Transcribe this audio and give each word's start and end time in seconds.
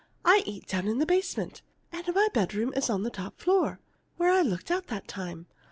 I 0.25 0.41
eat 0.47 0.65
down 0.65 0.87
in 0.87 0.97
the 0.97 1.05
basement, 1.05 1.61
and 1.91 2.03
my 2.15 2.27
bedroom 2.33 2.73
is 2.75 2.89
on 2.89 3.03
the 3.03 3.11
top 3.11 3.39
floor 3.39 3.79
where 4.17 4.31
I 4.31 4.41
looked 4.41 4.71
out 4.71 4.87
that 4.87 5.07
time. 5.07 5.45